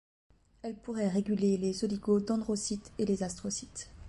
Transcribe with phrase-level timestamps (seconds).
[0.63, 3.91] Elle pourrait réguler les oligodendrocytes et les astrocytes.